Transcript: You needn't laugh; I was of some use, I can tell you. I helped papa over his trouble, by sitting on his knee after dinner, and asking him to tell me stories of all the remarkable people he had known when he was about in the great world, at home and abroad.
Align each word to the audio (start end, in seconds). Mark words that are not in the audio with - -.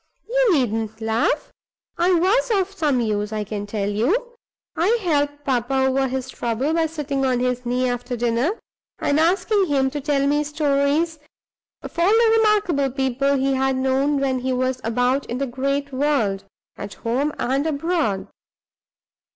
You 0.27 0.53
needn't 0.53 0.99
laugh; 0.99 1.51
I 1.95 2.11
was 2.11 2.49
of 2.49 2.71
some 2.71 3.01
use, 3.01 3.31
I 3.31 3.43
can 3.43 3.67
tell 3.67 3.87
you. 3.87 4.33
I 4.75 4.97
helped 4.99 5.45
papa 5.45 5.75
over 5.85 6.07
his 6.07 6.27
trouble, 6.27 6.73
by 6.73 6.87
sitting 6.87 7.23
on 7.23 7.39
his 7.39 7.67
knee 7.67 7.87
after 7.87 8.17
dinner, 8.17 8.53
and 8.97 9.19
asking 9.19 9.67
him 9.67 9.91
to 9.91 10.01
tell 10.01 10.25
me 10.25 10.43
stories 10.43 11.19
of 11.83 11.99
all 11.99 12.09
the 12.09 12.35
remarkable 12.35 12.89
people 12.89 13.35
he 13.35 13.53
had 13.53 13.75
known 13.75 14.19
when 14.19 14.39
he 14.39 14.53
was 14.53 14.81
about 14.83 15.27
in 15.27 15.37
the 15.37 15.45
great 15.45 15.91
world, 15.93 16.45
at 16.77 16.95
home 16.95 17.31
and 17.37 17.67
abroad. 17.67 18.27